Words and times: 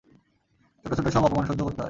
ছোট 0.85 0.91
ছোট 0.97 1.07
সব 1.09 1.23
অপমান 1.23 1.45
সহ্য 1.45 1.61
করতে 1.61 1.69
হয়। 1.69 1.79